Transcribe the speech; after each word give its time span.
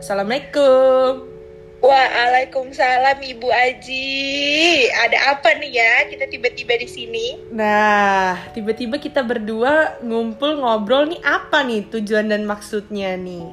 Assalamualaikum. 0.00 1.28
Waalaikumsalam 1.84 3.20
Ibu 3.20 3.52
Aji. 3.52 4.88
Ada 4.96 5.36
apa 5.36 5.60
nih 5.60 5.76
ya 5.76 6.08
kita 6.08 6.24
tiba-tiba 6.24 6.72
di 6.80 6.88
sini? 6.88 7.26
Nah, 7.52 8.48
tiba-tiba 8.56 8.96
kita 8.96 9.20
berdua 9.20 10.00
ngumpul 10.00 10.56
ngobrol 10.56 11.04
nih 11.04 11.20
apa 11.20 11.68
nih 11.68 11.84
tujuan 11.92 12.32
dan 12.32 12.48
maksudnya 12.48 13.12
nih? 13.20 13.44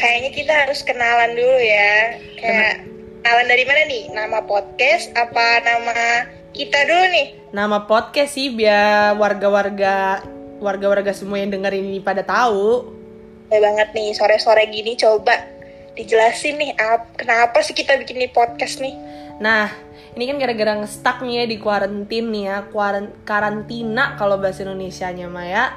Kayaknya 0.00 0.30
kita 0.32 0.52
harus 0.64 0.80
kenalan 0.80 1.36
dulu 1.36 1.58
ya. 1.60 2.24
Kayak 2.40 2.88
kenalan 3.20 3.46
dari 3.52 3.64
mana 3.68 3.82
nih? 3.84 4.04
Nama 4.16 4.38
podcast 4.48 5.12
apa 5.12 5.60
nama 5.60 6.24
kita 6.56 6.88
dulu 6.88 7.04
nih? 7.12 7.26
Nama 7.52 7.84
podcast 7.84 8.32
sih 8.32 8.48
biar 8.48 9.12
warga-warga 9.20 10.24
warga-warga 10.56 11.12
semua 11.12 11.36
yang 11.36 11.52
dengerin 11.52 11.84
ini 11.84 12.00
pada 12.00 12.24
tahu. 12.24 12.96
Ya 13.52 13.60
banget 13.60 13.92
nih 13.92 14.16
sore-sore 14.16 14.72
gini 14.72 14.96
coba 14.96 15.55
dijelasin 15.96 16.60
nih 16.60 16.72
ap, 16.76 17.16
kenapa 17.16 17.64
sih 17.64 17.72
kita 17.72 17.96
bikin 17.96 18.20
nih 18.20 18.30
podcast 18.30 18.78
nih? 18.84 18.94
Nah, 19.40 19.72
ini 20.12 20.28
kan 20.28 20.36
gara-gara 20.36 20.72
ngestak 20.84 21.24
nih 21.24 21.42
ya 21.42 21.44
di 21.48 21.56
kuarantin 21.56 22.28
nih 22.30 22.44
ya, 22.52 22.56
kuaran 22.68 23.12
karantina 23.24 24.14
kalau 24.20 24.36
bahasa 24.36 24.62
Indonesia-nya 24.62 25.26
Maya. 25.32 25.72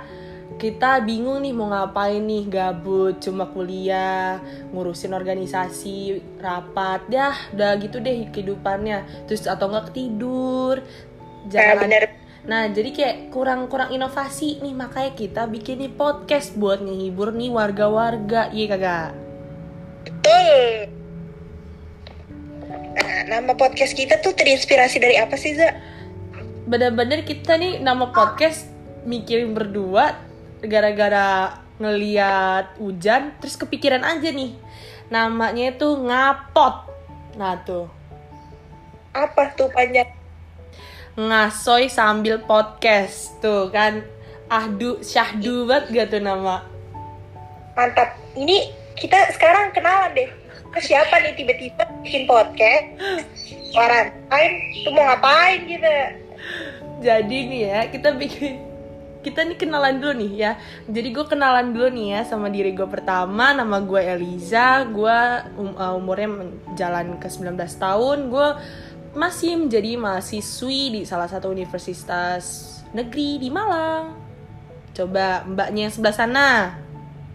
Kita 0.60 1.00
bingung 1.00 1.40
nih 1.40 1.56
mau 1.56 1.72
ngapain 1.72 2.20
nih, 2.20 2.52
gabut, 2.52 3.24
cuma 3.24 3.48
kuliah, 3.48 4.44
ngurusin 4.76 5.16
organisasi, 5.16 6.20
rapat, 6.44 7.08
dah, 7.08 7.36
udah 7.56 7.72
gitu 7.80 8.04
deh 8.04 8.28
kehidupannya. 8.28 9.24
Terus 9.24 9.48
atau 9.48 9.72
nggak 9.72 9.96
tidur, 9.96 10.84
Nah, 10.84 11.48
jangan 11.48 11.76
bener. 11.88 12.04
Nah, 12.44 12.64
jadi 12.72 12.90
kayak 12.92 13.16
kurang-kurang 13.32 13.96
inovasi 13.96 14.60
nih, 14.60 14.76
makanya 14.76 15.12
kita 15.16 15.48
bikin 15.48 15.80
nih 15.80 15.92
podcast 15.96 16.56
buat 16.60 16.84
ngehibur 16.84 17.32
nih 17.32 17.52
warga-warga, 17.52 18.52
iya 18.52 18.68
kagak? 18.68 19.29
Betul. 20.06 20.60
Nah, 22.70 23.20
nama 23.28 23.52
podcast 23.56 23.96
kita 23.96 24.22
tuh 24.22 24.36
terinspirasi 24.36 24.98
dari 25.02 25.16
apa 25.18 25.36
sih, 25.36 25.56
Za? 25.56 25.74
Bener-bener 26.70 27.26
kita 27.26 27.58
nih 27.58 27.82
nama 27.82 28.14
podcast 28.14 28.70
mikirin 29.08 29.58
berdua 29.58 30.16
gara-gara 30.62 31.58
ngeliat 31.80 32.76
hujan, 32.78 33.34
terus 33.40 33.56
kepikiran 33.56 34.04
aja 34.04 34.30
nih. 34.30 34.54
Namanya 35.10 35.74
itu 35.74 35.88
ngapot. 35.98 36.86
Nah 37.40 37.56
tuh, 37.64 37.88
Apa 39.16 39.56
tuh 39.58 39.72
panjang? 39.74 40.12
ngasoy 41.18 41.90
sambil 41.90 42.40
podcast. 42.44 43.36
Tuh 43.42 43.68
kan, 43.74 44.06
ahdu, 44.48 45.02
syahdu 45.04 45.66
banget 45.66 45.86
gak 45.92 46.08
tuh 46.16 46.22
nama? 46.22 46.64
Mantap. 47.74 48.16
Ini 48.38 48.72
kita 49.00 49.18
sekarang 49.34 49.72
kenalan 49.72 50.12
deh. 50.14 50.30
Ke 50.70 50.80
siapa 50.84 51.18
nih 51.24 51.34
tiba-tiba 51.34 51.82
bikin 52.06 52.30
podcast? 52.30 52.86
Quarantine, 53.74 54.56
tuh 54.86 54.92
mau 54.94 55.04
ngapain 55.10 55.66
gitu? 55.66 55.96
Jadi 57.00 57.38
nih 57.50 57.62
ya, 57.66 57.80
kita 57.90 58.14
bikin 58.14 58.70
kita 59.20 59.44
nih 59.44 59.58
kenalan 59.60 60.00
dulu 60.00 60.14
nih 60.16 60.32
ya. 60.36 60.52
Jadi 60.88 61.10
gue 61.12 61.26
kenalan 61.28 61.76
dulu 61.76 61.88
nih 61.92 62.08
ya 62.16 62.22
sama 62.28 62.48
diri 62.48 62.72
gue 62.72 62.88
pertama. 62.88 63.52
Nama 63.52 63.78
gue 63.84 64.02
Eliza. 64.04 64.88
Gue 64.88 65.20
um- 65.60 65.76
uh, 65.76 65.96
umurnya 65.98 66.48
jalan 66.80 67.20
ke 67.20 67.28
19 67.28 67.56
tahun. 67.76 68.18
Gue 68.32 68.48
masih 69.18 69.58
menjadi 69.58 69.98
mahasiswi 69.98 70.82
di 70.94 71.02
salah 71.04 71.28
satu 71.28 71.52
universitas 71.52 72.78
negeri 72.96 73.42
di 73.42 73.50
Malang. 73.52 74.16
Coba 74.96 75.44
mbaknya 75.44 75.90
yang 75.90 75.94
sebelah 75.94 76.16
sana. 76.16 76.50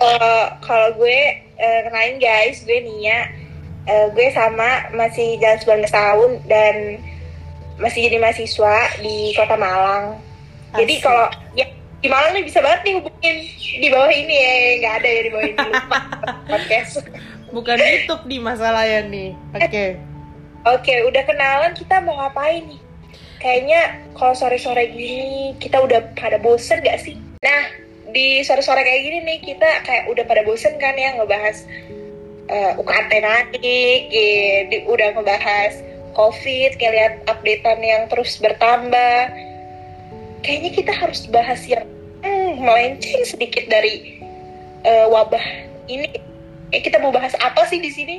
Eh, 0.01 0.47
kalau 0.65 0.91
gue 0.99 1.44
eh, 1.59 1.81
kenalin 1.87 2.19
guys, 2.19 2.63
gue 2.63 2.79
Nia. 2.83 3.31
Eh, 3.85 4.07
gue 4.17 4.29
sama 4.33 4.89
masih 4.97 5.37
jalan 5.39 5.85
19 5.85 5.93
tahun 5.93 6.31
dan 6.49 6.75
masih 7.77 8.09
jadi 8.09 8.17
mahasiswa 8.23 8.77
di 9.03 9.35
kota 9.37 9.57
Malang. 9.59 10.17
Jadi 10.75 10.95
Asik. 10.99 11.05
kalau 11.05 11.27
ya 11.55 11.67
di 12.01 12.09
Malang 12.09 12.33
nih 12.37 12.45
bisa 12.45 12.59
banget 12.65 12.81
nih 12.85 12.95
hubungin 13.01 13.37
di 13.81 13.89
bawah 13.93 14.13
ini 14.13 14.35
ya, 14.35 14.53
nggak 14.81 14.95
ada 15.03 15.09
ya 15.09 15.21
di 15.21 15.31
bawah 15.31 15.47
ini 15.47 15.59
lupa 15.69 15.99
podcast. 16.51 16.93
Bukan 17.55 17.77
YouTube 17.79 18.23
nih 18.27 18.41
masalahnya 18.43 19.01
nih. 19.07 19.31
Oke. 19.55 19.87
Oke, 20.65 20.95
udah 21.05 21.23
kenalan 21.29 21.73
kita 21.77 22.01
mau 22.01 22.17
ngapain 22.17 22.65
nih? 22.65 22.81
Kayaknya 23.37 23.81
kalau 24.17 24.33
sore-sore 24.33 24.89
gini 24.89 25.53
kita 25.61 25.77
udah 25.77 26.01
pada 26.17 26.41
bosen 26.41 26.81
gak 26.81 27.05
sih? 27.05 27.21
Nah, 27.45 27.63
di 28.15 28.47
sore-sore 28.47 28.87
kayak 28.87 29.03
gini 29.03 29.19
nih 29.27 29.39
kita 29.43 29.83
kayak 29.83 30.07
udah 30.07 30.25
pada 30.25 30.47
bosen 30.47 30.79
kan 30.79 30.95
ya 30.95 31.19
ngebahas 31.19 31.67
eh, 32.49 32.73
UKT 32.81 33.13
naik, 33.21 33.51
di- 34.71 34.87
udah 34.87 35.19
ngebahas 35.19 35.75
COVID, 36.15 36.79
kayak 36.79 36.95
lihat 36.95 37.15
updatean 37.27 37.81
yang 37.83 38.03
terus 38.07 38.39
bertambah. 38.39 39.19
Kayaknya 40.47 40.71
kita 40.71 40.93
harus 40.95 41.27
bahas 41.27 41.61
yang 41.67 41.83
hmm, 42.23 42.63
melenceng 42.63 43.25
sedikit 43.27 43.67
dari 43.67 44.23
eh, 44.87 45.07
wabah 45.11 45.43
ini. 45.91 46.07
Eh, 46.71 46.81
kita 46.81 47.03
mau 47.03 47.11
bahas 47.11 47.35
apa 47.43 47.67
sih 47.67 47.83
di 47.83 47.91
sini? 47.91 48.17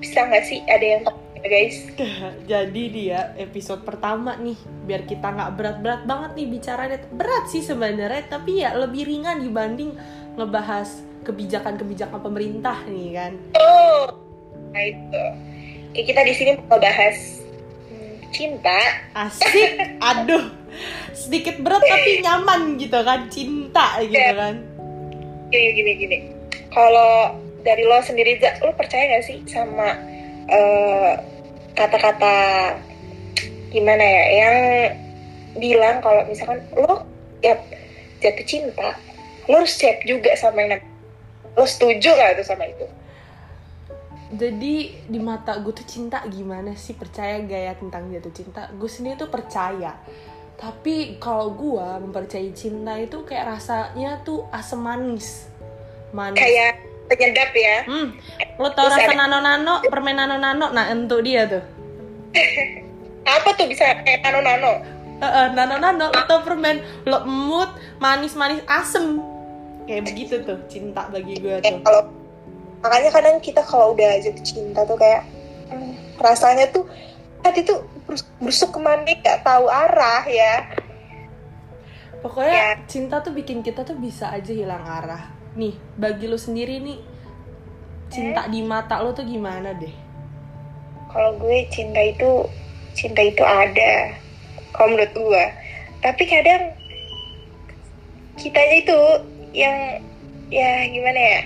Bisa 0.00 0.24
nggak 0.24 0.44
sih 0.48 0.64
ada 0.66 0.86
yang 0.98 1.02
ya, 1.04 1.12
guys? 1.44 1.76
Jadi 2.52 2.82
dia 2.90 3.34
episode 3.36 3.82
pertama 3.82 4.38
nih 4.38 4.56
biar 4.86 5.02
kita 5.04 5.30
nggak 5.30 5.52
berat-berat 5.58 6.02
banget 6.06 6.30
nih 6.38 6.46
bicaranya 6.48 6.98
berat 7.10 7.44
sih 7.50 7.62
sebenarnya 7.62 8.22
tapi 8.28 8.62
ya 8.62 8.74
lebih 8.74 9.06
ringan 9.06 9.42
dibanding 9.42 9.94
ngebahas 10.34 11.02
kebijakan-kebijakan 11.22 12.18
pemerintah 12.18 12.78
nih 12.86 13.08
kan. 13.14 13.32
Oh, 13.54 14.06
nah 14.70 14.82
itu. 14.82 15.24
Kayak 15.92 16.06
kita 16.08 16.20
di 16.24 16.34
sini 16.34 16.50
mau 16.66 16.80
bahas 16.80 17.18
cinta. 18.32 18.80
Asik, 19.12 19.70
aduh 20.10 20.62
sedikit 21.12 21.60
berat 21.60 21.84
tapi 21.84 22.24
nyaman 22.24 22.80
gitu 22.80 22.98
kan 23.04 23.28
cinta 23.28 24.00
gitu 24.00 24.16
Iya. 24.16 24.32
kan. 24.34 24.54
Gini, 25.52 25.68
gini, 25.76 25.92
gini. 26.00 26.18
Kalau 26.72 27.36
dari 27.60 27.84
lo 27.84 28.00
sendiri, 28.00 28.40
lo 28.64 28.72
percaya 28.72 29.20
gak 29.20 29.24
sih 29.28 29.38
sama 29.44 29.92
eh, 30.48 31.12
kata-kata 31.82 32.34
gimana 33.74 34.04
ya, 34.04 34.24
yang 34.30 34.56
bilang 35.58 35.98
kalau 36.00 36.22
misalkan 36.30 36.62
lo 36.78 37.02
ya 37.42 37.58
jatuh 38.22 38.46
cinta, 38.46 38.94
lo 39.50 39.60
harus 39.60 39.74
siap 39.74 40.00
juga 40.06 40.32
sama 40.38 40.62
yang. 40.62 40.82
Lo 41.52 41.68
setuju 41.68 42.16
gak 42.16 42.40
tuh 42.40 42.46
sama 42.48 42.64
itu? 42.64 42.86
Jadi 44.32 45.04
di 45.04 45.20
mata 45.20 45.60
gue 45.60 45.76
tuh 45.76 45.84
cinta 45.84 46.24
gimana 46.24 46.72
sih 46.72 46.96
percaya 46.96 47.36
gaya 47.44 47.76
tentang 47.76 48.08
jatuh 48.08 48.32
cinta? 48.32 48.72
Gue 48.72 48.88
sendiri 48.88 49.20
tuh 49.20 49.28
percaya. 49.28 50.00
Tapi 50.56 51.20
kalau 51.20 51.52
gue 51.52 51.88
mempercayai 52.08 52.56
cinta 52.56 52.96
itu 52.96 53.28
kayak 53.28 53.60
rasanya 53.60 54.24
tuh 54.24 54.48
asam 54.48 54.80
manis. 54.80 55.44
Manis. 56.16 56.40
Kayak 56.40 56.80
penyedap 57.12 57.50
ya. 57.52 57.78
Hmm, 57.84 58.08
lo 58.54 58.68
tau 58.70 58.86
Terus 58.86 58.96
rasa 58.98 59.08
ada- 59.08 59.18
nano-nano, 59.22 59.74
permen 59.84 60.14
nano-nano? 60.14 60.66
Nah, 60.70 60.84
untuk 60.90 61.20
dia 61.20 61.44
tuh. 61.44 61.62
Apa 63.24 63.54
tuh 63.54 63.66
bisa 63.66 63.84
kayak 63.98 64.20
nano-nano? 64.22 64.72
Eh, 65.16 65.24
eh, 65.24 65.46
nano-nano, 65.52 66.08
lo 66.08 66.22
tau 66.24 66.42
permen, 66.42 66.78
lo 67.04 67.22
emut, 67.22 67.70
manis-manis, 67.96 68.60
asem. 68.66 69.22
Kayak 69.84 70.02
begitu 70.04 70.34
tuh, 70.42 70.58
cinta 70.66 71.06
bagi 71.06 71.36
gue 71.36 71.56
Eh, 71.56 71.62
tuh. 71.62 71.80
kalau 71.80 72.10
makanya 72.78 73.10
kadang 73.10 73.36
kita 73.38 73.62
kalau 73.62 73.94
udah 73.94 74.18
jatuh 74.18 74.42
cinta 74.42 74.82
tuh 74.82 74.94
kayak 74.96 75.22
hmm, 75.68 76.18
rasanya 76.18 76.66
tuh 76.68 76.82
hati 77.40 77.62
tuh 77.62 77.86
brusuk 78.38 78.70
ke 78.70 78.78
mana 78.78 79.06
nggak 79.06 79.38
tahu 79.40 79.66
arah 79.66 80.22
ya 80.24 80.66
Pokoknya 82.18 82.54
Ya. 82.54 82.70
cinta 82.86 83.18
tuh 83.18 83.30
bikin 83.30 83.60
kita 83.60 83.82
tuh 83.82 83.94
bisa 83.94 84.30
aja 84.30 84.50
hilang 84.50 84.78
arah. 84.80 85.26
Nih, 85.52 85.74
bagi 85.96 86.26
lo 86.26 86.38
sendiri 86.38 86.78
nih, 86.78 86.98
cinta 88.12 88.44
di 88.52 88.60
mata 88.60 89.00
lo 89.00 89.16
tuh 89.16 89.24
gimana 89.24 89.72
deh? 89.72 90.12
kalau 91.12 91.36
gue 91.36 91.68
cinta 91.68 92.00
itu 92.00 92.48
cinta 92.96 93.20
itu 93.20 93.44
ada 93.44 94.16
kalau 94.72 94.96
menurut 94.96 95.12
gue 95.12 95.44
tapi 96.00 96.24
kadang 96.24 96.72
kitanya 98.40 98.76
itu 98.80 98.98
yang 99.52 99.76
ya 100.48 100.88
gimana 100.88 101.20
ya 101.20 101.40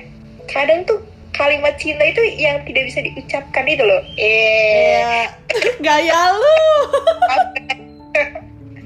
kadang 0.46 0.86
tuh 0.86 1.02
kalimat 1.34 1.74
cinta 1.76 2.00
itu 2.06 2.22
yang 2.38 2.62
tidak 2.64 2.88
bisa 2.88 3.04
diucapkan 3.04 3.68
itu 3.68 3.84
loh. 3.84 4.00
Eh. 4.16 4.96
Ya, 4.96 5.28
gaya 5.84 6.20
lu. 6.32 6.64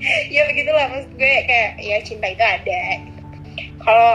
ya 0.34 0.42
begitulah 0.50 0.90
maksud 0.90 1.12
gue 1.14 1.34
kayak 1.46 1.70
ya 1.78 1.96
cinta 2.02 2.26
itu 2.26 2.42
ada. 2.42 2.80
Kalau 3.86 4.14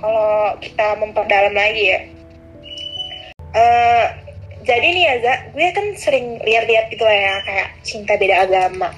kalau 0.00 0.56
kita 0.64 0.86
memperdalam 0.96 1.52
lagi 1.52 1.84
ya 1.92 2.00
eh 3.58 4.06
jadi 4.62 4.86
nih 4.92 5.04
ya 5.08 5.14
gue 5.50 5.68
kan 5.72 5.86
sering 5.96 6.38
lihat-lihat 6.44 6.92
gitu 6.92 7.02
lah 7.02 7.16
ya 7.16 7.34
kayak 7.42 7.68
cinta 7.82 8.12
beda 8.20 8.36
agama. 8.44 8.88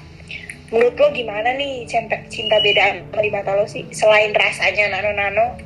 Menurut 0.71 0.95
lo 0.95 1.07
gimana 1.11 1.55
nih 1.55 1.83
cinta 1.87 2.15
cinta 2.27 2.59
beda 2.59 2.81
agama 2.95 3.19
di 3.19 3.31
mata 3.31 3.51
lo 3.55 3.65
sih 3.65 3.87
selain 3.91 4.35
rasanya 4.35 4.91
nano-nano? 4.91 5.57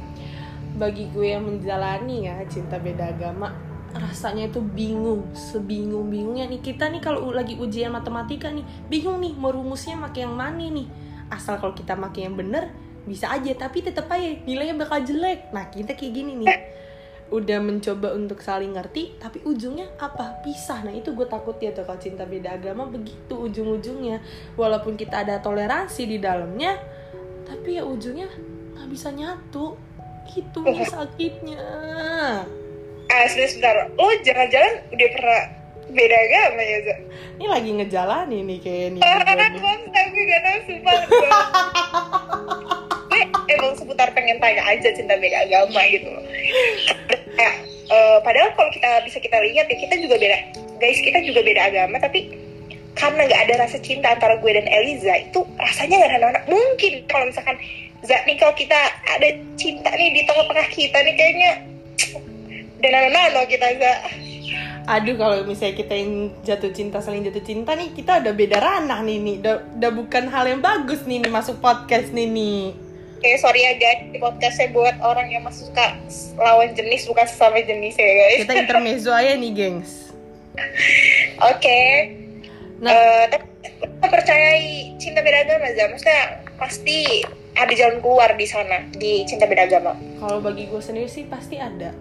Bagi 0.75 1.09
gue 1.09 1.33
yang 1.33 1.43
menjalani 1.47 2.27
ya 2.29 2.35
cinta 2.47 2.77
beda 2.79 3.11
agama 3.15 3.49
rasanya 3.95 4.51
itu 4.51 4.59
bingung 4.59 5.23
sebingung 5.31 6.11
bingungnya 6.11 6.51
nih. 6.51 6.59
Kita 6.59 6.91
nih 6.91 6.99
kalau 6.99 7.31
lagi 7.31 7.55
ujian 7.55 7.95
matematika 7.95 8.51
nih 8.51 8.67
bingung 8.91 9.23
nih 9.23 9.33
mau 9.33 9.55
rumusnya 9.55 9.95
pakai 10.05 10.27
yang 10.27 10.35
mana 10.35 10.67
nih. 10.67 10.87
Asal 11.31 11.57
kalau 11.57 11.73
kita 11.73 11.95
pakai 11.97 12.27
yang 12.29 12.35
bener 12.35 12.69
bisa 13.05 13.29
aja 13.29 13.53
tapi 13.53 13.85
tetap 13.85 14.09
aja 14.11 14.37
nilainya 14.43 14.75
bakal 14.77 15.01
jelek. 15.01 15.49
Nah 15.49 15.71
kita 15.71 15.95
kayak 15.97 16.13
gini 16.13 16.45
nih 16.45 16.49
udah 17.33 17.57
mencoba 17.57 18.13
untuk 18.13 18.39
saling 18.41 18.77
ngerti 18.77 19.17
tapi 19.17 19.41
ujungnya 19.45 19.89
apa? 19.97 20.41
Pisah. 20.45 20.85
Nah 20.85 20.93
itu 20.93 21.11
gue 21.17 21.25
takut 21.25 21.57
ya 21.57 21.73
tuh 21.73 21.85
kalau 21.85 21.97
cinta 21.97 22.23
beda 22.23 22.57
agama 22.57 22.85
begitu 22.85 23.33
ujung-ujungnya. 23.33 24.21
Walaupun 24.53 24.93
kita 24.93 25.25
ada 25.25 25.41
toleransi 25.41 26.05
di 26.05 26.17
dalamnya 26.21 26.77
tapi 27.45 27.77
ya 27.77 27.83
ujungnya 27.85 28.29
nggak 28.77 28.89
bisa 28.89 29.09
nyatu. 29.09 29.77
Itu 30.25 30.65
sakitnya. 30.65 31.61
Asli 33.05 33.45
sebentar, 33.45 33.93
lo 33.93 34.09
jangan-jangan 34.25 34.73
udah 34.89 35.09
pernah 35.13 35.41
beda 35.85 36.17
agama 36.17 36.61
ya, 36.65 36.77
Za? 36.81 36.95
ini 37.37 37.45
lagi 37.45 37.69
ngejalanin 37.77 38.43
nih 38.49 38.59
kayak 38.59 38.87
nih. 38.97 39.01
Bang, 39.05 39.81
tapi 39.93 40.19
gak 40.25 40.41
tau 40.41 40.59
sumpah 40.65 40.97
emang 43.55 43.73
seputar 43.79 44.11
pengen 44.11 44.37
tanya 44.43 44.63
aja 44.67 44.89
cinta 44.91 45.15
beda 45.17 45.47
agama 45.47 45.81
gitu 45.89 46.07
loh. 46.11 46.23
Kayak, 47.35 47.55
eh, 47.91 48.17
padahal 48.23 48.49
kalau 48.55 48.71
kita 48.71 48.89
bisa 49.03 49.17
kita 49.19 49.37
lihat 49.39 49.65
ya, 49.67 49.75
kita 49.75 49.95
juga 49.99 50.15
beda 50.19 50.37
Guys, 50.75 50.99
kita 50.99 51.23
juga 51.23 51.39
beda 51.39 51.71
agama, 51.71 51.95
tapi 52.03 52.35
karena 52.95 53.27
nggak 53.27 53.41
ada 53.47 53.53
rasa 53.67 53.77
cinta 53.83 54.15
antara 54.15 54.39
gue 54.39 54.51
dan 54.55 54.65
Eliza 54.71 55.13
itu 55.19 55.43
rasanya 55.59 55.99
nggak 55.99 56.11
ada 56.15 56.27
anak 56.31 56.43
mungkin 56.47 56.93
kalau 57.11 57.27
misalkan 57.27 57.59
Za 58.05 58.21
nih 58.23 58.37
kalau 58.39 58.53
kita 58.55 58.79
ada 59.03 59.29
cinta 59.59 59.91
nih 59.97 60.09
di 60.15 60.21
tengah-tengah 60.23 60.67
kita 60.71 60.97
nih 61.03 61.15
kayaknya 61.19 61.51
dan 62.79 63.11
nano 63.11 63.41
kita 63.51 63.67
Za 63.75 63.93
aduh 64.85 65.17
kalau 65.17 65.37
misalnya 65.43 65.75
kita 65.75 65.93
yang 65.97 66.31
jatuh 66.45 66.71
cinta 66.71 67.03
saling 67.03 67.25
jatuh 67.27 67.43
cinta 67.43 67.75
nih 67.75 67.91
kita 67.91 68.21
udah 68.21 68.33
beda 68.37 68.57
ranah 68.61 69.01
nih 69.01 69.17
nih. 69.17 69.35
Udah, 69.41 69.55
udah 69.81 69.91
bukan 69.91 70.23
hal 70.29 70.45
yang 70.45 70.61
bagus 70.61 71.01
nih 71.03 71.19
nih 71.25 71.31
masuk 71.33 71.57
podcast 71.59 72.13
nih 72.15 72.29
nih 72.29 72.84
Oke, 73.15 73.39
sorry 73.39 73.63
ya 73.63 73.79
guys, 73.79 74.11
di 74.11 74.19
podcastnya 74.19 74.75
buat 74.75 74.99
orang 74.99 75.31
yang 75.31 75.47
masih 75.47 75.71
suka 75.71 75.95
lawan 76.35 76.75
jenis 76.75 77.07
bukan 77.07 77.23
sesama 77.23 77.63
jenis 77.63 77.95
ya 77.95 78.11
guys. 78.11 78.39
kita 78.43 78.53
intermezzo 78.59 79.11
aja 79.15 79.39
nih 79.39 79.51
gengs. 79.55 80.11
Oke, 81.55 81.81
nah. 82.83 82.91
Eh, 82.91 83.23
tapi 83.31 83.45
kita 83.63 84.07
percayai 84.11 84.99
cinta 84.99 85.23
beda 85.23 85.47
agama 85.47 85.67
Za. 85.71 85.83
Maksudnya 85.87 86.23
pasti 86.59 87.23
ada 87.55 87.71
jalan 87.71 88.03
keluar 88.03 88.35
di 88.35 88.47
sana 88.51 88.83
di 88.91 89.23
cinta 89.23 89.47
beda 89.47 89.63
agama. 89.63 89.95
kalau 90.19 90.43
bagi 90.43 90.67
gue 90.67 90.83
sendiri 90.83 91.07
sih 91.07 91.23
pasti 91.23 91.55
ada. 91.55 91.95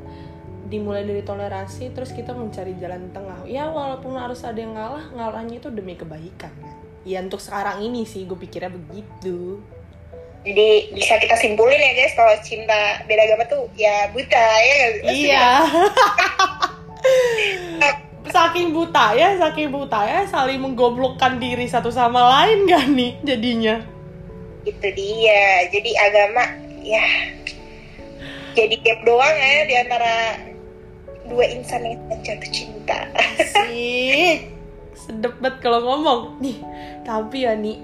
Dimulai 0.67 1.07
dari 1.07 1.23
toleransi 1.23 1.95
terus 1.95 2.11
kita 2.11 2.35
mencari 2.35 2.75
jalan 2.83 3.15
tengah. 3.15 3.47
Ya 3.47 3.71
walaupun 3.71 4.19
harus 4.19 4.43
ada 4.43 4.59
yang 4.59 4.75
ngalah 4.75 5.15
ngalahnya 5.15 5.63
itu 5.63 5.71
demi 5.71 5.95
kebaikan. 5.95 6.51
Kan 6.51 6.75
ya 7.05 7.21
untuk 7.21 7.39
sekarang 7.39 7.85
ini 7.85 8.09
sih 8.09 8.25
gue 8.25 8.35
pikirnya 8.35 8.73
begitu 8.73 9.61
Jadi 10.45 10.93
bisa 10.93 11.17
kita 11.17 11.41
simpulin 11.41 11.81
ya 11.81 11.93
guys 11.97 12.13
kalau 12.13 12.37
cinta 12.45 13.01
beda 13.09 13.23
agama 13.25 13.45
tuh 13.49 13.65
ya 13.81 14.13
buta 14.13 14.47
ya 14.61 14.79
sih? 15.01 15.25
iya 15.25 15.65
saking 18.37 18.77
buta 18.77 19.17
ya 19.17 19.41
saking 19.41 19.73
buta 19.73 20.01
ya 20.05 20.21
saling 20.29 20.61
menggoblokkan 20.61 21.41
diri 21.41 21.65
satu 21.65 21.89
sama 21.89 22.21
lain 22.21 22.69
gak 22.69 22.93
nih 22.93 23.17
jadinya 23.25 23.81
Itu 24.69 24.89
dia. 24.93 25.69
Jadi 25.73 25.91
agama 25.97 26.45
ya 26.85 27.05
jadi 28.55 28.77
gap 28.85 29.01
doang 29.09 29.35
ya 29.35 29.65
di 29.67 29.75
antara 29.81 30.15
dua 31.27 31.45
insan 31.49 31.89
yang 31.89 32.01
jatuh 32.21 32.51
cinta. 32.53 33.09
Asik 33.17 34.55
sedep 35.05 35.37
banget 35.43 35.61
kalau 35.61 35.81
ngomong 35.85 36.41
nih 36.41 36.57
tapi 37.05 37.45
ya 37.45 37.53
nih 37.53 37.77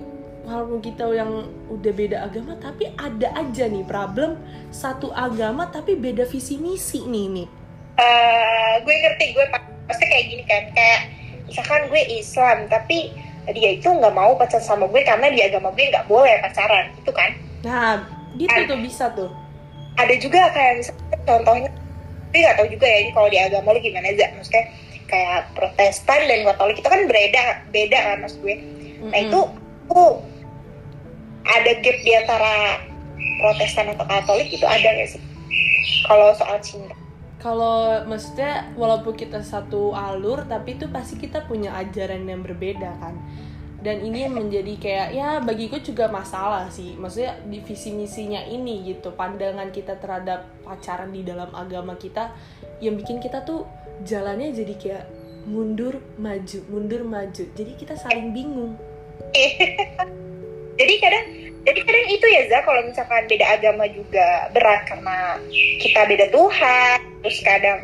walaupun 0.50 0.82
kita 0.82 1.06
yang 1.14 1.31
udah 1.70 1.93
beda 1.94 2.19
agama 2.26 2.58
tapi 2.58 2.91
ada 2.99 3.31
aja 3.38 3.70
nih 3.70 3.87
problem 3.87 4.35
satu 4.75 5.14
agama 5.14 5.70
tapi 5.70 5.94
beda 5.94 6.26
visi 6.26 6.58
misi 6.58 7.06
nih 7.06 7.26
nih 7.31 7.49
Eh, 8.00 8.73
gue 8.81 8.94
ngerti 8.97 9.37
gue 9.37 9.44
pasti 9.85 10.05
kayak 10.08 10.25
gini 10.32 10.44
kan 10.49 10.64
kayak 10.73 11.00
misalkan 11.44 11.82
gue 11.93 12.02
Islam 12.08 12.64
tapi 12.73 13.12
dia 13.50 13.70
itu 13.76 13.85
nggak 13.85 14.14
mau 14.14 14.32
pacaran 14.41 14.64
sama 14.64 14.88
gue 14.88 15.02
karena 15.05 15.29
di 15.29 15.41
agama 15.44 15.69
gue 15.75 15.85
nggak 15.91 16.08
boleh 16.08 16.41
pacaran 16.41 16.96
itu 16.96 17.12
kan? 17.12 17.31
Nah 17.61 18.08
gitu 18.38 18.56
tuh 18.64 18.79
bisa 18.81 19.12
tuh. 19.12 19.29
ada 19.99 20.14
juga 20.17 20.49
kayak 20.55 20.81
misalnya 20.81 21.19
contohnya 21.29 21.69
gue 22.32 22.41
nggak 22.41 22.56
tahu 22.56 22.69
juga 22.73 22.87
ya 22.88 22.99
ini 23.05 23.11
kalau 23.12 23.29
di 23.29 23.38
agama 23.43 23.69
lu 23.76 23.81
gimana 23.85 24.06
aja 24.08 24.25
maksudnya 24.32 24.64
kayak 25.11 25.50
Protestan 25.53 26.20
dan 26.31 26.41
Katolik 26.46 26.79
itu 26.81 26.88
kan 26.88 27.03
beda 27.05 27.44
beda 27.69 27.99
kan 28.00 28.17
mas 28.25 28.35
gue. 28.41 28.55
Nah 29.12 29.20
Mm-mm. 29.20 29.26
itu 29.29 29.41
tuh 29.91 30.11
ada 31.58 31.70
gap 31.82 31.97
di 32.02 32.12
antara 32.14 32.55
Protestan 33.41 33.91
atau 33.97 34.05
Katolik 34.05 34.52
itu 34.52 34.67
ada 34.69 34.88
nggak 34.94 35.08
sih? 35.17 35.23
Kalau 36.06 36.31
soal 36.37 36.61
cinta 36.61 37.00
kalau 37.41 38.05
maksudnya 38.05 38.69
walaupun 38.76 39.17
kita 39.17 39.41
satu 39.41 39.97
alur 39.97 40.44
tapi 40.44 40.76
itu 40.76 40.85
pasti 40.93 41.17
kita 41.17 41.49
punya 41.49 41.73
ajaran 41.73 42.29
yang 42.29 42.44
berbeda 42.44 43.00
kan? 43.00 43.17
Dan 43.81 44.05
ini 44.05 44.29
yang 44.29 44.37
menjadi 44.37 44.76
kayak 44.76 45.08
ya 45.17 45.29
bagiku 45.41 45.81
juga 45.81 46.12
masalah 46.12 46.69
sih. 46.69 47.00
Maksudnya 47.00 47.41
di 47.49 47.64
visi 47.64 47.96
misinya 47.96 48.44
ini 48.44 48.93
gitu. 48.93 49.17
Pandangan 49.17 49.73
kita 49.73 49.96
terhadap 49.96 50.53
pacaran 50.61 51.08
di 51.17 51.25
dalam 51.25 51.49
agama 51.56 51.96
kita 51.96 52.29
yang 52.85 53.00
bikin 53.00 53.25
kita 53.25 53.41
tuh 53.41 53.64
jalannya 54.05 54.53
jadi 54.53 54.75
kayak 54.76 55.05
mundur 55.49 55.96
maju 56.20 56.61
mundur 56.69 57.08
maju. 57.08 57.44
Jadi 57.56 57.73
kita 57.73 57.96
saling 57.96 58.37
bingung 58.37 58.76
jadi 60.81 60.94
kadang 60.97 61.27
jadi 61.61 61.81
kadang 61.85 62.06
itu 62.09 62.27
ya 62.32 62.43
Za 62.49 62.59
kalau 62.65 62.81
misalkan 62.88 63.29
beda 63.29 63.47
agama 63.53 63.85
juga 63.93 64.49
berat 64.56 64.88
karena 64.88 65.37
kita 65.77 66.00
beda 66.09 66.27
Tuhan. 66.32 66.99
Terus 67.21 67.38
kadang 67.44 67.79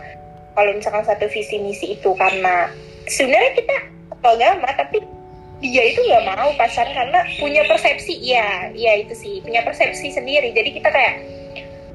kalau 0.56 0.70
misalkan 0.72 1.04
satu 1.04 1.28
visi 1.28 1.60
misi 1.60 1.92
itu 1.92 2.10
karena 2.16 2.72
sebenarnya 3.04 3.52
kita 3.52 3.76
agama 4.24 4.72
tapi 4.80 5.04
dia 5.60 5.84
itu 5.92 6.00
nggak 6.08 6.24
mau 6.24 6.48
pacaran 6.56 6.92
karena 6.96 7.20
punya 7.36 7.62
persepsi. 7.68 8.16
Ya 8.24 8.72
ya 8.72 8.96
itu 8.96 9.12
sih 9.12 9.44
punya 9.44 9.60
persepsi 9.60 10.08
sendiri. 10.08 10.56
Jadi 10.56 10.80
kita 10.80 10.88
kayak 10.88 11.14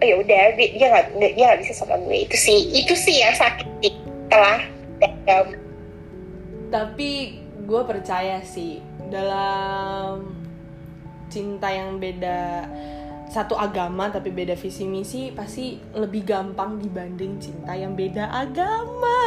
oh 0.02 0.06
ya 0.06 0.16
udah 0.22 0.42
dia 0.54 0.86
nggak 0.86 1.06
dia 1.18 1.44
nggak 1.50 1.62
bisa 1.66 1.74
sama 1.82 1.98
gue. 1.98 2.30
Itu 2.30 2.38
sih 2.38 2.78
itu 2.78 2.94
sih 2.94 3.26
yang 3.26 3.34
sakit 3.34 3.90
agama. 4.30 4.70
Tapi 6.70 7.42
gue 7.66 7.82
percaya 7.90 8.38
sih 8.46 8.86
dalam 9.10 10.41
cinta 11.32 11.72
yang 11.72 11.98
beda 11.98 12.68
satu 13.32 13.56
agama 13.56 14.12
tapi 14.12 14.28
beda 14.28 14.60
visi 14.60 14.84
misi 14.84 15.32
pasti 15.32 15.80
lebih 15.96 16.28
gampang 16.28 16.84
dibanding 16.84 17.40
cinta 17.40 17.72
yang 17.72 17.96
beda 17.96 18.28
agama. 18.28 19.20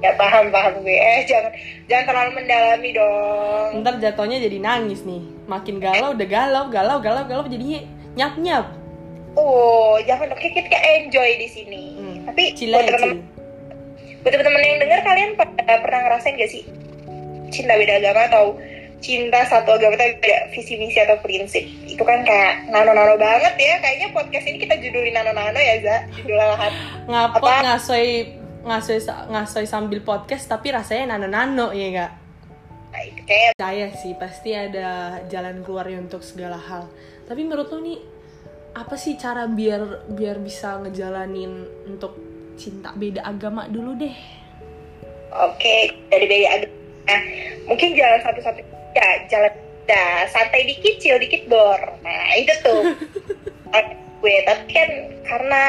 Ya 0.00 0.16
paham 0.16 0.48
paham 0.48 0.80
gue. 0.80 0.96
Eh 0.96 1.28
jangan 1.28 1.52
jangan 1.84 2.04
terlalu 2.08 2.30
mendalami 2.40 2.90
dong. 2.96 3.68
Ntar 3.84 4.00
jatuhnya 4.00 4.40
jadi 4.40 4.56
nangis 4.56 5.04
nih. 5.04 5.20
Makin 5.44 5.76
galau 5.76 6.16
udah 6.16 6.28
galau 6.28 6.64
galau 6.72 6.98
galau 7.04 7.22
galau 7.28 7.44
jadinya 7.44 7.84
nyap 8.16 8.34
nyap 8.40 8.66
Oh, 9.34 9.98
jangan 10.06 10.30
dong. 10.30 10.40
Kita 10.40 10.64
kayak 10.70 10.84
enjoy 11.04 11.30
di 11.36 11.48
sini. 11.50 11.84
Hmm. 11.98 12.18
Tapi 12.32 12.56
cila 12.56 12.80
buat 12.80 12.88
teman-teman 12.88 13.18
cil 13.20 13.34
buat 14.24 14.32
teman-teman 14.32 14.64
yang 14.64 14.80
dengar 14.80 15.00
kalian 15.04 15.30
pernah 15.84 16.00
ngerasain 16.08 16.40
gak 16.40 16.48
sih 16.48 16.64
cinta 17.52 17.76
beda 17.76 18.00
agama 18.00 18.24
atau 18.24 18.56
cinta 19.04 19.44
satu 19.44 19.76
agama 19.76 20.00
tapi 20.00 20.16
beda 20.16 20.48
visi 20.56 20.80
misi 20.80 20.96
atau 20.96 21.20
prinsip? 21.20 21.68
Itu 21.84 22.00
kan 22.00 22.24
kayak 22.24 22.72
nano-nano 22.72 23.20
banget 23.20 23.52
ya. 23.60 23.76
Kayaknya 23.84 24.08
podcast 24.16 24.48
ini 24.48 24.58
kita 24.64 24.80
judulin 24.80 25.12
nano-nano 25.12 25.60
ya, 25.60 25.76
Za. 25.84 25.96
Judul 26.16 26.40
alahan. 26.40 26.72
ngapot 27.04 27.44
Apa? 27.44 27.54
ngasoy 27.68 28.40
ngasoy 28.64 28.98
ngasoy 29.04 29.68
sambil 29.68 30.00
podcast 30.00 30.48
tapi 30.48 30.72
rasanya 30.72 31.14
nano 31.20 31.28
nano 31.28 31.68
ya 31.76 31.86
gak 31.92 32.12
kayak 33.28 33.52
saya 33.60 33.92
sih 33.92 34.16
pasti 34.16 34.56
ada 34.56 35.20
jalan 35.28 35.60
keluarnya 35.60 36.00
untuk 36.00 36.24
segala 36.24 36.56
hal 36.56 36.88
tapi 37.28 37.44
menurut 37.44 37.68
lo 37.68 37.84
nih 37.84 38.00
apa 38.72 38.96
sih 38.96 39.20
cara 39.20 39.44
biar 39.44 40.08
biar 40.08 40.40
bisa 40.40 40.80
ngejalanin 40.80 41.68
untuk 41.84 42.16
cinta 42.56 42.96
beda 42.96 43.20
agama 43.28 43.68
dulu 43.68 44.00
deh 44.00 44.16
oke 45.34 45.76
dari 46.08 46.24
beda 46.24 46.48
agama. 46.56 46.82
Nah, 47.04 47.20
mungkin 47.68 47.92
jalan 47.92 48.20
satu-satu 48.24 48.73
ya 48.94 49.08
jalan 49.28 49.52
ya, 49.84 50.24
santai 50.30 50.64
dikit, 50.64 50.96
chill 51.02 51.18
dikit, 51.20 51.44
bor. 51.50 51.80
Nah, 52.00 52.24
itu 52.38 52.54
tuh. 52.64 52.82
gue 54.24 54.40
tapi 54.48 54.64
kan 54.72 54.90
karena 55.28 55.62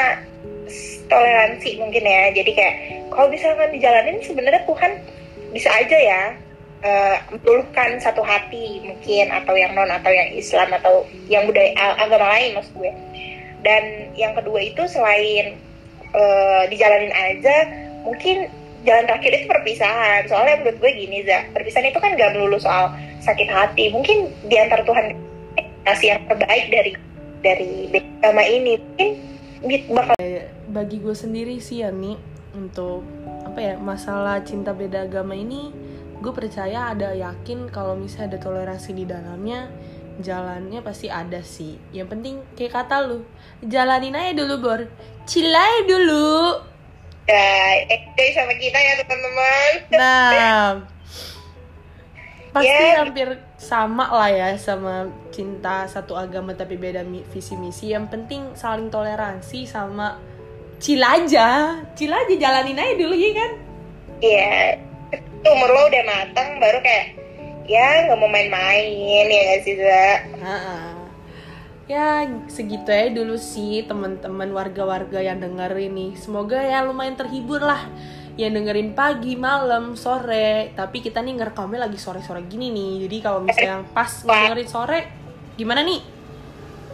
toleransi 1.11 1.75
mungkin 1.75 2.07
ya 2.07 2.31
jadi 2.31 2.51
kayak 2.55 2.75
kalau 3.11 3.27
misalkan 3.27 3.67
dijalanin 3.75 4.23
sebenarnya 4.23 4.63
Tuhan 4.63 4.91
bisa 5.51 5.67
aja 5.75 5.97
ya 5.99 6.21
meluluhkan 7.33 7.97
satu 7.99 8.21
hati 8.23 8.79
mungkin 8.79 9.33
atau 9.33 9.57
yang 9.57 9.75
non 9.75 9.91
atau 9.91 10.13
yang 10.13 10.29
Islam 10.31 10.69
atau 10.71 11.03
yang 11.27 11.49
budaya 11.49 11.73
agama 11.99 12.31
lain 12.37 12.55
maksud 12.55 12.73
gue 12.79 12.91
dan 13.65 14.13
yang 14.15 14.37
kedua 14.37 14.61
itu 14.61 14.85
selain 14.87 15.57
eh, 16.13 16.63
dijalanin 16.71 17.11
aja 17.11 17.57
mungkin 18.05 18.47
jalan 18.85 19.03
terakhir 19.09 19.31
itu 19.41 19.45
perpisahan. 19.49 20.21
Soalnya 20.29 20.61
menurut 20.61 20.77
gue 20.79 20.91
gini 20.95 21.17
za 21.25 21.49
perpisahan 21.51 21.89
itu 21.89 21.99
kan 21.99 22.13
gak 22.15 22.31
melulu 22.37 22.61
soal 22.61 22.93
sakit 23.19 23.49
hati. 23.49 23.91
Mungkin 23.91 24.31
di 24.47 24.55
antara 24.55 24.85
Tuhan 24.85 25.17
kasih 25.85 26.17
yang 26.17 26.21
terbaik 26.29 26.65
dari 26.71 26.91
dari 27.45 27.69
agama 28.21 28.41
ini 28.41 28.81
mungkin 29.61 29.81
bakal 29.93 30.17
bagi 30.73 30.97
gue 30.97 31.13
sendiri 31.13 31.61
sih 31.61 31.85
ya 31.85 31.93
nih 31.93 32.17
untuk 32.57 33.05
apa 33.45 33.59
ya 33.61 33.73
masalah 33.77 34.41
cinta 34.41 34.73
beda 34.73 35.05
agama 35.05 35.37
ini 35.37 35.69
gue 36.21 36.33
percaya 36.33 36.89
ada 36.95 37.13
yakin 37.13 37.69
kalau 37.69 37.93
misalnya 37.93 38.37
ada 38.37 38.39
toleransi 38.41 38.91
di 38.97 39.05
dalamnya 39.05 39.69
jalannya 40.23 40.79
pasti 40.79 41.11
ada 41.11 41.43
sih. 41.43 41.75
Yang 41.91 42.07
penting 42.17 42.35
kayak 42.55 42.73
kata 42.73 43.03
lu 43.05 43.27
jalanin 43.61 44.15
aja 44.15 44.31
dulu 44.31 44.55
bor 44.63 44.81
cilai 45.27 45.85
dulu 45.85 46.61
ya 47.25 47.45
enjoy 47.89 48.29
sama 48.31 48.53
kita 48.55 48.77
ya 48.77 48.93
teman-teman 49.01 49.71
nah 49.91 50.61
pasti 52.51 52.71
Ya. 52.71 53.03
hampir 53.03 53.27
sama 53.59 54.07
lah 54.07 54.31
ya 54.31 54.49
sama 54.55 55.11
cinta 55.27 55.83
satu 55.85 56.15
agama 56.15 56.55
tapi 56.55 56.79
beda 56.79 57.03
visi 57.27 57.57
misi 57.57 57.91
yang 57.91 58.07
penting 58.07 58.55
saling 58.55 58.87
toleransi 58.87 59.67
sama 59.67 60.15
cil 60.79 61.03
aja 61.03 61.81
cil 61.97 62.11
aja 62.11 62.33
jalanin 62.33 62.79
aja 62.79 62.93
dulu 62.95 63.15
ya 63.15 63.31
kan 63.33 63.51
Iya, 64.15 64.79
umur 65.43 65.67
lo 65.67 65.91
udah 65.91 66.03
matang 66.07 66.55
baru 66.63 66.79
kayak 66.79 67.19
ya 67.67 68.07
nggak 68.07 68.15
mau 68.15 68.31
main-main 68.31 68.87
ya 68.87 69.21
nggak 69.27 69.59
sih 69.67 69.75
Za? 69.75 70.07
Ha-ha. 70.39 70.94
Ya 71.85 72.25
segitu 72.49 72.89
ya 72.89 73.13
dulu 73.13 73.37
sih 73.37 73.85
teman-teman 73.85 74.49
warga-warga 74.49 75.21
yang 75.21 75.37
denger 75.37 75.69
ini. 75.77 76.17
Semoga 76.17 76.57
ya 76.57 76.81
lumayan 76.81 77.13
terhibur 77.13 77.61
lah. 77.61 77.85
Yang 78.35 78.51
dengerin 78.57 78.89
pagi, 78.97 79.37
malam, 79.37 79.93
sore. 79.93 80.73
Tapi 80.73 80.97
kita 81.05 81.21
nih 81.21 81.37
ngerekamnya 81.37 81.85
lagi 81.85 82.01
sore-sore 82.01 82.49
gini 82.49 82.73
nih. 82.73 83.05
Jadi 83.05 83.17
kalau 83.21 83.45
misalnya 83.45 83.85
pas 83.93 84.09
dengerin 84.09 84.69
sore, 84.69 84.99
gimana 85.53 85.85
nih? 85.85 86.01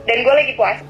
Dan 0.04 0.18
gue 0.28 0.34
lagi 0.36 0.54
puasa. 0.60 0.84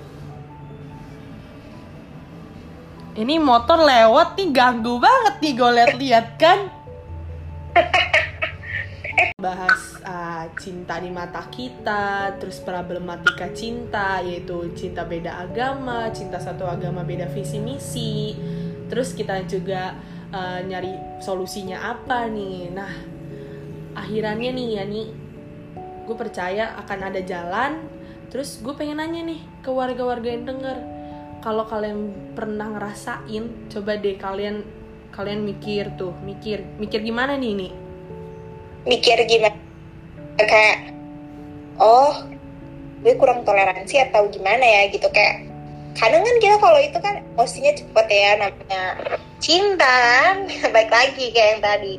Ini 3.12 3.36
motor 3.38 3.86
lewat 3.86 4.34
nih 4.40 4.50
ganggu 4.50 4.98
banget 4.98 5.36
nih 5.46 5.54
gue 5.54 5.70
liat-liat 5.78 6.28
kan. 6.42 6.60
Bahas 9.42 9.98
ah, 10.06 10.46
cinta 10.56 11.02
di 11.02 11.10
mata 11.10 11.50
kita, 11.50 12.38
terus 12.38 12.62
problematika 12.62 13.50
cinta 13.52 14.22
yaitu 14.22 14.70
cinta 14.78 15.02
beda 15.02 15.42
agama, 15.42 16.14
cinta 16.14 16.38
satu 16.38 16.70
agama 16.70 17.02
beda 17.02 17.26
visi 17.34 17.58
misi. 17.58 18.38
Terus 18.86 19.18
kita 19.18 19.42
juga 19.50 19.98
ah, 20.30 20.62
nyari 20.62 21.18
solusinya 21.18 21.98
apa 21.98 22.30
nih. 22.30 22.70
Nah, 22.70 22.94
akhirannya 23.98 24.54
nih 24.54 24.68
ya 24.78 24.84
nih 24.86 25.08
gue 26.06 26.16
percaya 26.16 26.78
akan 26.86 27.00
ada 27.10 27.22
jalan. 27.26 27.82
Terus 28.30 28.62
gue 28.62 28.78
pengen 28.78 29.02
nanya 29.02 29.26
nih 29.26 29.42
ke 29.66 29.74
warga-warga 29.74 30.30
yang 30.30 30.46
denger 30.46 30.78
kalau 31.42 31.66
kalian 31.66 32.14
pernah 32.38 32.70
ngerasain 32.78 33.68
coba 33.68 33.98
deh 33.98 34.16
kalian 34.16 34.62
kalian 35.12 35.44
mikir 35.44 35.92
tuh 35.98 36.14
mikir 36.24 36.64
mikir 36.78 37.02
gimana 37.02 37.36
nih 37.36 37.52
nih 37.58 37.72
Mikir 38.86 39.18
gimana? 39.30 39.58
Kayak, 40.42 40.94
oh, 41.78 42.26
gue 43.02 43.14
kurang 43.18 43.46
toleransi 43.46 44.02
atau 44.10 44.30
gimana 44.30 44.62
ya 44.62 44.82
gitu 44.90 45.06
kayak. 45.10 45.50
Kadang 45.92 46.24
kan 46.24 46.36
kita 46.40 46.56
kalau 46.56 46.80
itu 46.80 46.98
kan 47.04 47.20
emosinya 47.36 47.74
cepet 47.76 48.06
ya 48.08 48.30
namanya 48.40 48.84
cinta. 49.44 50.00
Baik 50.76 50.90
lagi 50.90 51.26
kayak 51.36 51.50
yang 51.58 51.62
tadi. 51.62 51.94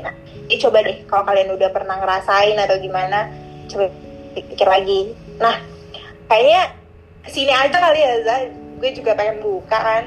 Nah, 0.00 0.14
ya 0.48 0.56
coba 0.62 0.82
deh 0.82 0.98
kalau 1.04 1.24
kalian 1.26 1.50
udah 1.52 1.70
pernah 1.70 1.96
ngerasain 2.00 2.56
atau 2.56 2.76
gimana, 2.80 3.28
coba 3.68 3.92
pikir 4.34 4.66
lagi. 4.66 5.12
Nah, 5.38 5.60
kayaknya 6.26 6.62
sini 7.28 7.52
aja 7.52 7.76
kali 7.76 8.00
ya 8.00 8.14
Zah. 8.24 8.40
Gue 8.76 8.90
juga 8.92 9.16
pengen 9.16 9.40
buka 9.40 9.78
kan, 9.78 10.04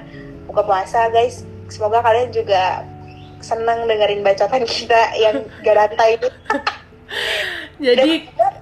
buka 0.49 0.61
puasa 0.65 1.09
guys. 1.09 1.45
Semoga 1.69 2.01
kalian 2.01 2.33
juga 2.33 2.85
seneng 3.39 3.87
dengerin 3.87 4.23
bacotan 4.23 4.63
kita 4.67 5.15
yang 5.15 5.43
gak 5.63 5.75
rantai 5.75 6.19
ini. 6.19 6.29
jadi 7.89 8.11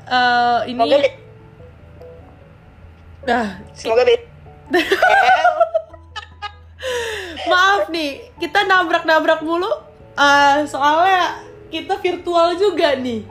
eh, 0.07 0.60
ini 0.69 0.77
Semoga 0.77 0.98
be- 1.01 1.17
ah, 3.27 3.50
semoga 3.74 4.03
be- 4.05 4.27
maaf 7.51 7.89
nih 7.89 8.22
kita 8.38 8.67
nabrak-nabrak 8.67 9.41
mulu. 9.41 9.69
Eh, 10.17 10.65
soalnya 10.65 11.41
kita 11.69 11.98
virtual 12.00 12.57
juga 12.57 12.96
nih. 12.98 13.22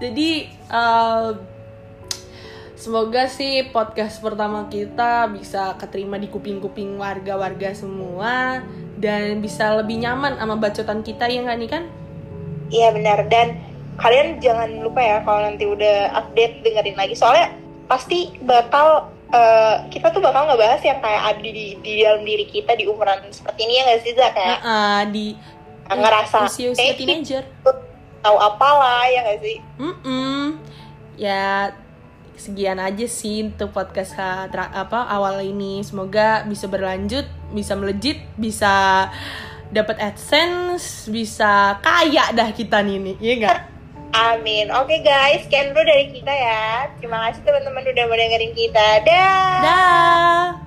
Jadi 0.00 0.30
eh, 0.50 1.30
semoga 2.84 3.24
sih 3.32 3.72
podcast 3.72 4.20
pertama 4.20 4.68
kita 4.68 5.24
bisa 5.32 5.72
keterima 5.80 6.20
di 6.20 6.28
kuping-kuping 6.28 7.00
warga-warga 7.00 7.72
semua 7.72 8.60
dan 9.04 9.44
bisa 9.44 9.76
lebih 9.76 10.00
nyaman 10.00 10.40
sama 10.40 10.56
bacotan 10.56 11.04
kita 11.04 11.28
ya 11.28 11.44
nggak 11.44 11.58
nih 11.60 11.70
kan? 11.70 11.84
Iya 12.72 12.88
benar. 12.96 13.28
Dan 13.28 13.60
kalian 14.00 14.40
jangan 14.40 14.80
lupa 14.80 15.04
ya 15.04 15.20
kalau 15.20 15.44
nanti 15.44 15.68
udah 15.68 16.16
update 16.16 16.64
dengerin 16.64 16.96
lagi. 16.96 17.12
Soalnya 17.12 17.52
pasti 17.84 18.32
bakal 18.40 19.12
eh, 19.28 19.76
kita 19.92 20.08
tuh 20.08 20.24
bakal 20.24 20.48
ngebahas 20.48 20.80
yang 20.80 21.04
kayak 21.04 21.22
ada 21.36 21.40
di, 21.44 21.76
di 21.84 21.92
dalam 22.00 22.24
diri 22.24 22.48
kita 22.48 22.72
di 22.72 22.88
umuran 22.88 23.20
seperti 23.28 23.68
ini 23.68 23.72
ya 23.76 23.82
nggak 23.84 24.00
sih 24.00 24.12
Za 24.16 24.28
kayak 24.32 24.58
Nah, 24.64 25.02
di 25.12 25.26
ngerasa 25.84 26.48
usia-usia 26.48 26.80
eh, 26.80 26.96
teenager. 26.96 27.44
tahu 28.24 28.36
apalah 28.40 29.04
ya 29.04 29.20
nggak 29.20 29.40
sih? 29.44 29.56
Mm-mm. 29.76 30.56
Ya 31.20 31.76
sekian 32.34 32.80
aja 32.82 33.06
sih 33.06 33.46
untuk 33.46 33.70
podcast 33.70 34.16
apa 34.16 35.06
awal 35.12 35.44
ini. 35.44 35.84
Semoga 35.84 36.42
bisa 36.48 36.64
berlanjut, 36.66 37.28
bisa 37.54 37.78
melejit, 37.78 38.20
bisa 38.34 39.06
dapat 39.70 39.96
AdSense, 40.02 41.08
bisa 41.08 41.78
kaya 41.80 42.34
dah 42.34 42.50
kita 42.50 42.82
nih 42.82 42.98
nih, 42.98 43.16
iya 43.22 43.34
nggak? 43.40 43.60
Amin. 44.14 44.70
Oke 44.70 45.02
guys. 45.02 45.42
Sekian 45.42 45.74
dulu 45.74 45.82
dari 45.82 46.06
kita 46.14 46.30
ya. 46.30 46.86
Terima 47.02 47.18
kasih 47.26 47.42
teman-teman 47.42 47.82
udah 47.82 48.04
mau 48.06 48.14
dengerin 48.14 48.54
kita. 48.54 48.86
Dah. 49.02 49.58
Dah. 49.58 50.63